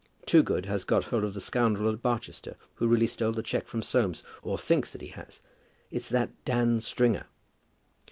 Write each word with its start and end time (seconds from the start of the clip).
Toogood 0.25 0.65
has 0.65 0.83
got 0.83 1.03
hold 1.03 1.23
of 1.23 1.35
the 1.35 1.39
scoundrel 1.39 1.93
at 1.93 2.01
Barchester 2.01 2.55
who 2.77 2.87
really 2.87 3.05
stole 3.05 3.33
the 3.33 3.43
cheque 3.43 3.67
from 3.67 3.83
Soames; 3.83 4.23
or 4.41 4.57
thinks 4.57 4.91
that 4.93 5.01
he 5.01 5.09
has. 5.09 5.41
It's 5.91 6.09
that 6.09 6.31
Dan 6.43 6.79
Stringer." 6.79 7.27